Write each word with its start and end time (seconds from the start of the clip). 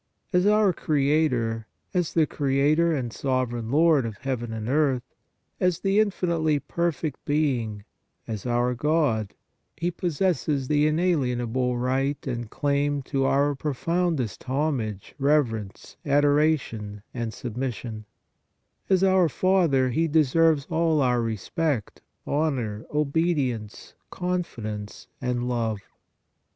As 0.33 0.47
our 0.47 0.73
Creator, 0.73 1.67
as 1.93 2.15
the 2.15 2.25
Creator 2.25 2.95
and 2.95 3.13
Sovereign 3.13 3.69
Lord 3.69 4.03
of 4.03 4.17
heaven 4.17 4.51
and 4.51 4.67
earth, 4.67 5.03
as 5.59 5.81
the 5.81 5.99
infinitely 5.99 6.57
perfect 6.59 7.23
Being, 7.23 7.83
as 8.27 8.43
our 8.47 8.73
God, 8.73 9.35
He 9.77 9.91
possesses 9.91 10.67
the 10.67 10.87
inalienable 10.87 11.77
right 11.77 12.17
and 12.25 12.49
claim 12.49 13.03
to 13.03 13.25
our 13.25 13.53
profoundest 13.53 14.41
homage, 14.45 15.13
reverence, 15.19 15.97
adora 16.03 16.59
tion 16.59 17.03
and 17.13 17.31
submission; 17.31 18.05
as 18.89 19.03
our 19.03 19.29
Father, 19.29 19.91
He 19.91 20.07
deserves 20.07 20.65
all 20.71 20.99
our 21.03 21.21
respect, 21.21 22.01
honor, 22.25 22.87
obedience, 22.91 23.93
confidence 24.09 25.05
and 25.21 25.47
love. 25.47 25.77